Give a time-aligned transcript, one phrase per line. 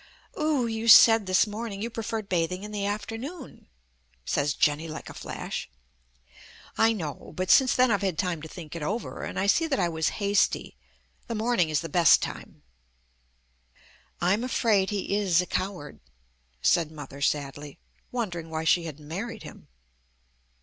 [0.35, 3.67] "Oo, you said this morning you preferred bathing in the afternoon,"
[4.25, 5.69] says Jenny like a flash.
[6.75, 9.67] "I know; but since then I've had time to think it over, and I see
[9.67, 10.75] that I was hasty.
[11.27, 12.63] The morning is the best time."
[14.19, 15.99] "I'm afraid he is a coward,"
[16.63, 17.77] said Mother sadly,
[18.11, 19.67] wondering why she had married him.